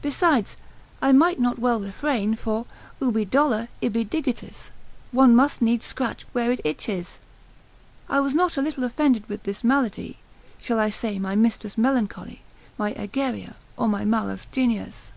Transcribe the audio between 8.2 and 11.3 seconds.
was not a little offended with this malady, shall I say